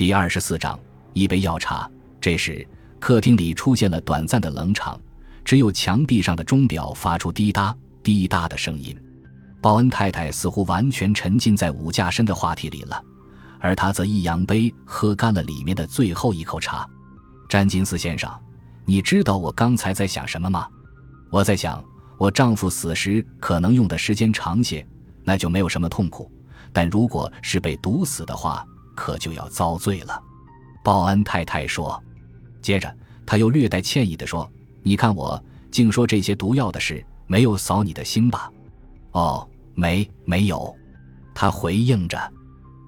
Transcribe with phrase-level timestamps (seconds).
[0.00, 0.80] 第二十四章
[1.12, 1.86] 一杯药茶。
[2.22, 2.66] 这时，
[2.98, 4.98] 客厅里出现了短暂的冷场，
[5.44, 8.98] 只有墙壁上的钟表发出滴答滴答的声音。
[9.60, 12.98] 报恩太太似乎完全沉浸在武架深的话题里了，
[13.58, 16.88] 而他则一扬杯，喝干了里面的最后一口茶。
[17.46, 18.32] 詹金斯先生，
[18.86, 20.66] 你知道我刚才在想什么吗？
[21.30, 21.84] 我在想，
[22.16, 24.82] 我丈夫死时可能用的时间长些，
[25.24, 26.24] 那就没有什么痛苦；
[26.72, 28.66] 但如果是被毒死的话，
[29.00, 30.22] 可就要遭罪了，
[30.84, 31.98] 报恩太太说。
[32.60, 34.46] 接着，他又略带歉意地说
[34.84, 38.52] ：“你看我竟说这些毒药的事，没有扫你的心吧
[39.12, 40.76] ？”“哦，没，没有。”
[41.34, 42.20] 他回应着。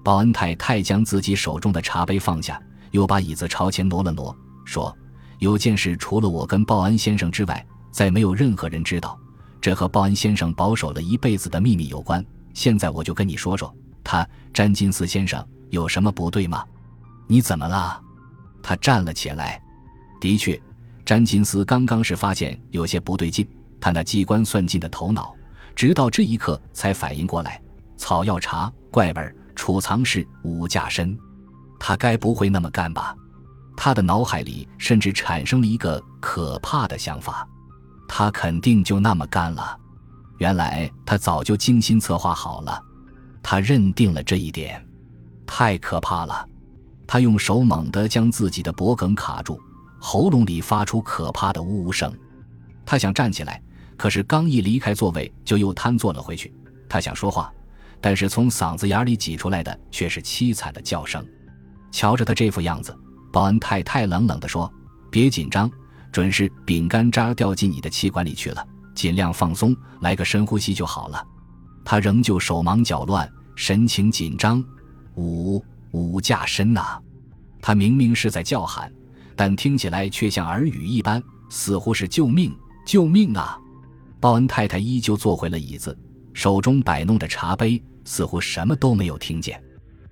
[0.03, 2.61] 报恩太太将自己手中的茶杯放下，
[2.91, 4.95] 又把椅子朝前挪了挪，说
[5.39, 9.19] ：“有件事，除了我跟报恩先生之外，再没有任何人知道。
[9.59, 12.23] 这和报恩先生保守了一辈子的秘密有关。
[12.53, 16.63] 现在我就跟你说说，他詹金斯先生。”有什么不对吗？
[17.25, 17.99] 你怎么了？
[18.61, 19.59] 他站了起来。
[20.21, 20.61] 的确，
[21.03, 23.45] 詹金斯刚刚是发现有些不对劲。
[23.81, 25.35] 他那机关算尽的头脑，
[25.75, 27.59] 直到这一刻才反应过来：
[27.97, 31.17] 草药茶、怪味、储藏室、五价身。
[31.79, 33.15] 他该不会那么干吧？
[33.75, 37.47] 他的脑海里甚至产生了一个可怕的想法：
[38.07, 39.75] 他肯定就那么干了。
[40.37, 42.79] 原来他早就精心策划好了。
[43.41, 44.79] 他认定了这一点。
[45.55, 46.49] 太可怕了！
[47.05, 49.61] 他用手猛地将自己的脖梗卡住，
[49.99, 52.11] 喉咙里发出可怕的呜呜声。
[52.83, 53.61] 他想站起来，
[53.95, 56.51] 可是刚一离开座位，就又瘫坐了回去。
[56.89, 57.53] 他想说话，
[58.01, 61.23] 但是从嗓子眼里挤出来的却是凄惨的叫声。
[61.91, 62.97] 瞧着他这副样子，
[63.31, 64.67] 保安太太冷冷地说
[65.11, 65.69] ：“别紧张，
[66.11, 71.23] 准是饼干渣掉进你的气管里去了，尽量放松，来个深呼吸就好了。”
[71.85, 74.65] 他仍旧手忙脚乱，神情紧张。
[75.15, 76.99] 五五架身呐！
[77.61, 78.91] 他明明是在叫喊，
[79.35, 82.55] 但听起来却像耳语一般，似乎是救命！
[82.85, 83.57] 救命啊！
[84.19, 85.97] 报恩太太依旧坐回了椅子，
[86.33, 89.61] 手中摆弄着茶杯，似乎什么都没有听见。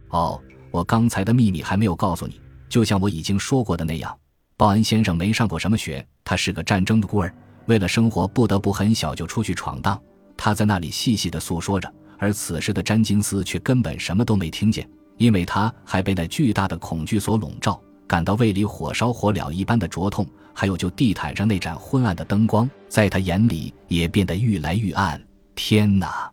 [0.10, 2.40] 哦，我刚才的秘密还没有告诉你，
[2.70, 4.18] 就像我已经说过的那样，
[4.56, 7.34] 报恩先生没上过什么学，他是个战争的孤儿，
[7.66, 10.02] 为了生活不得不很小就出去闯荡。
[10.38, 11.94] 他在那里细细的诉说着。
[12.22, 14.88] 而此时的詹金斯却根本什么都没听见，
[15.18, 20.24] 因为他还被那巨大的恐惧所笼罩，感到胃里火烧火燎一般的灼痛，
[20.54, 25.20] 还有就地毯上那盏昏暗的灯光，在他眼里也变得愈来愈暗。
[25.56, 26.32] 天哪，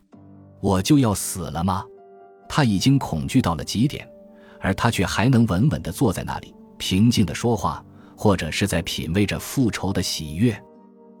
[0.61, 1.83] 我就要死了吗？
[2.47, 4.07] 他已经恐惧到了极点，
[4.59, 7.83] 而他却还能稳稳地坐在那里，平静地说话，
[8.15, 10.55] 或者是在品味着复仇的喜悦，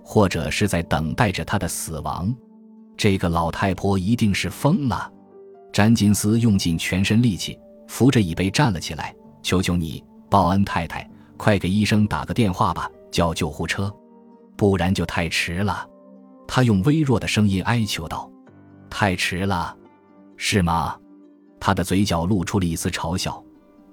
[0.03, 2.31] 或者是在等待着他的死亡。
[2.99, 5.09] 这个老太婆一定是疯了。
[5.71, 9.15] 詹金斯用尽全身力气扶着椅背站了起来。
[9.41, 13.89] 求求你，报恩太太，快给医生打个电话吧，叫救护车，
[14.57, 15.87] 不然就太迟了。
[16.45, 18.29] 他用微弱的声音哀求道
[18.91, 19.73] ：“太迟了，
[20.35, 20.97] 是吗？”
[21.57, 23.41] 他的嘴角露出了一丝嘲笑。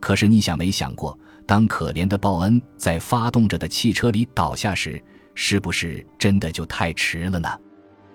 [0.01, 5.01] 可是你想没想过，当可怜的报恩在发动着的汽车里倒下时，
[5.37, 7.49] 是不是真的就太迟了呢？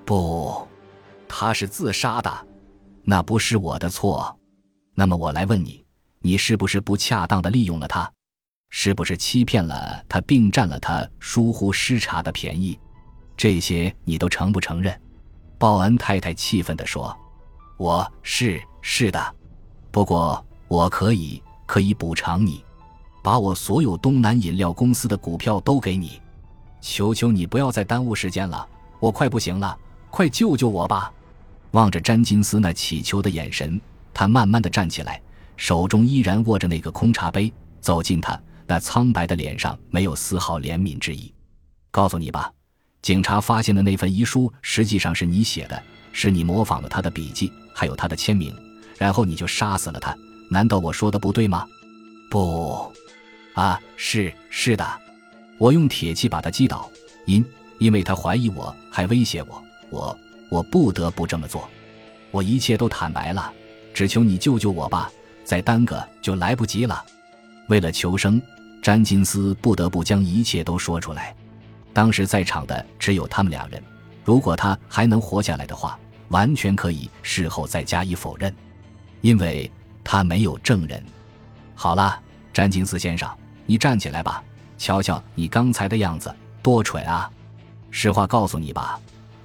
[0.04, 0.68] 不。
[1.32, 2.48] 他是自杀的，
[3.04, 4.38] 那不是我的错。
[4.94, 5.84] 那么我来问你，
[6.20, 8.12] 你是不是不恰当的利用了他？
[8.70, 12.78] 是不是欺骗了他，并占了他疏忽失察的便宜？
[13.38, 15.02] 这些你都承不承认？
[15.58, 17.18] 鲍恩太太气愤地说
[17.80, 19.36] ：“我是是的，
[19.90, 22.64] 不过我可以可以补偿你，
[23.24, 26.22] 把我所有东南饮料公司的股票都给你。
[26.82, 28.68] 求求你不要再耽误时间了，
[29.00, 29.78] 我快不行了，
[30.10, 31.12] 快救救我吧！”
[31.72, 33.80] 望着詹金斯那乞求的眼神，
[34.14, 35.22] 他慢慢的站起来，
[35.58, 41.34] 手中依然握着那个空茶杯，走近他那苍白的脸上没有丝毫怜悯之意。
[41.90, 42.52] 告诉你吧，
[43.02, 48.54] 警察发现的那份遗书实际上是你写的，是你模仿了他的笔记，还有他的签名，
[48.98, 50.16] 然后你就杀死了他。
[50.50, 51.66] 难道我说的不对吗？
[52.30, 52.92] 不，
[53.54, 54.86] 啊，是是的，
[55.58, 56.90] 我用铁器把他击倒，
[57.26, 57.46] 因
[57.80, 60.18] 因为他怀疑我，还威胁我，我。
[60.52, 61.66] 我不得不这么做，
[62.30, 63.54] 我一切都坦白了，
[63.94, 65.10] 只求你救救我吧，
[65.46, 67.02] 再耽搁就来不及了。
[67.70, 68.42] 为了求生，
[68.84, 71.34] 詹金斯不得不将一切都说出来。
[71.94, 73.82] 当时在场的只有他们两人，
[74.26, 78.54] 如果他还能活下来的话，完全可以事后再加以否认，
[79.22, 79.72] 因为
[80.04, 81.02] 他没有证人。
[81.76, 82.22] 好了，
[82.52, 83.30] 詹金斯先生，
[83.66, 84.44] 你站起来吧，
[84.78, 86.30] 瞧瞧你刚才的样子，
[86.62, 87.32] 多蠢啊！
[87.90, 89.00] 实话告诉你吧。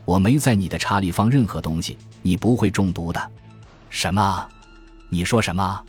[0.07, 3.31] 我没在你的茶里放任何东西，你不会中毒的。
[3.91, 4.49] 什么？
[5.11, 5.85] 你说什么？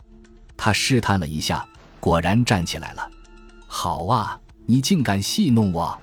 [0.56, 1.64] 他试探了一下，
[2.00, 3.10] 果然站起来了。
[3.68, 5.96] 好啊，你竟敢戏弄我！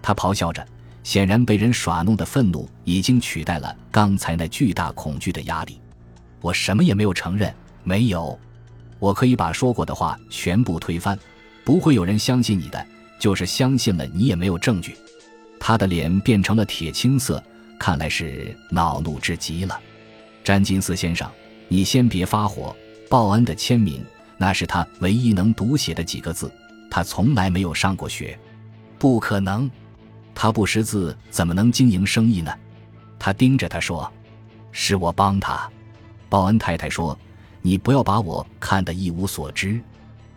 [0.00, 0.66] 他咆哮着，
[1.02, 5.78] 显然被人耍弄的愤怒已经取代了刚才那巨大恐惧的压力。
[6.40, 7.54] 我什么也没有承认，
[7.84, 8.38] 没有。
[8.98, 11.18] 我可以把说过的话全部推翻，
[11.62, 12.86] 不会有人相信你的。
[13.18, 14.96] 就是相信了，你也没有证据。
[15.58, 17.42] 他的脸变成了铁青色，
[17.80, 19.80] 看来是恼怒至极了。
[20.44, 21.26] 詹金斯先生，
[21.66, 22.76] 你先别发火。
[23.08, 24.04] 报恩的签名，
[24.36, 26.52] 那是他唯一能读写的几个字。
[26.90, 28.38] 他从来没有上过学，
[28.98, 29.68] 不可能。
[30.34, 32.52] 他不识字，怎么能经营生意呢？
[33.18, 34.10] 他盯着他说
[34.70, 35.68] ：“是我帮他。”
[36.28, 37.18] 报恩太太说
[37.62, 39.80] ：“你不要把我看得一无所知。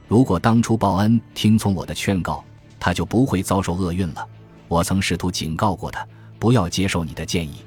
[0.07, 2.41] 如果当初报恩听从我的劝告，
[2.79, 4.25] 他就不会遭受厄运了。
[4.69, 6.07] 我曾试图警告过他，
[6.43, 7.63] 不要接受你的建议。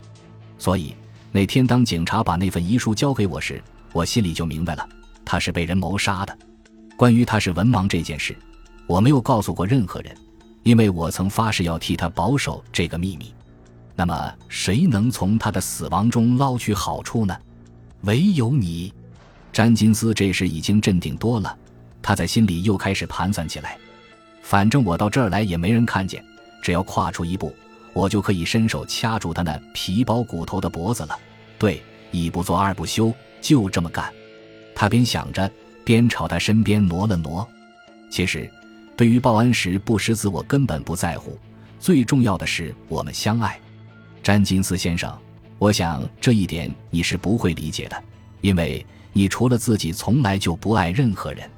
[0.59, 0.95] 所以
[1.33, 4.87] 那天当警察把那份遗书交给我时，我心里就明白了，
[5.25, 6.39] 他是被人谋杀的。
[6.95, 8.37] 关于他是文盲这件事，
[8.87, 10.15] 我没有告诉过任何人，
[10.63, 13.33] 因为我曾发誓要替他保守这个秘密。
[13.95, 17.35] 那么，谁能从他的死亡中捞取好处呢？
[18.03, 18.93] 唯有你。
[19.55, 21.57] 詹金斯这时已经镇定多了，
[22.03, 23.79] 他在心里又开始盘算起来。
[24.43, 26.23] 反正我到这儿来也没人看见，
[26.61, 27.55] 只要跨出一步，
[27.97, 31.19] 我就可以伸手掐住他那皮包骨头的脖子了。
[31.59, 33.11] 对，一不做二不休，
[33.41, 34.13] 就这么干。
[34.75, 35.51] 他边想着，
[35.83, 37.49] 边朝他身边挪了挪。
[38.11, 38.51] 其实，
[38.99, 41.39] 对于报恩时不识字，我根本不在乎。
[41.81, 43.59] 最重要的是我们相爱，
[44.23, 45.11] 詹金斯先生。
[45.59, 48.05] 我想这一点你是不会理解的，
[48.43, 48.85] 因为
[49.15, 51.51] 你除了自己，从来就不爱任何人。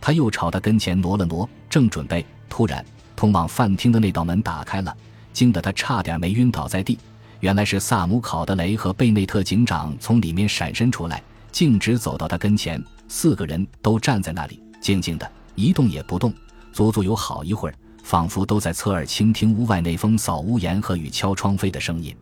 [0.00, 2.86] 他又朝他跟前挪了挪，正准备，突然，
[3.16, 4.96] 通往饭厅的那道门打开了，
[5.32, 6.98] 惊得他差点没晕倒在地。
[7.40, 12.82] 原来是萨姆·考德雷和贝内特警长从里面闪身出来，径直走到他跟前。
[13.08, 16.32] 四个人都站在那里，静静的，一动也不动，
[16.72, 22.16] 足足有好一会儿，仿佛都在侧耳倾听屋外那风扫屋檐和雨敲窗飞的声音。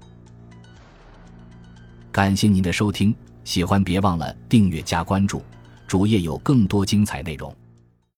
[2.11, 3.15] 感谢您的收听，
[3.45, 5.43] 喜欢别忘了订阅加关注，
[5.87, 7.55] 主页有更多精彩内容。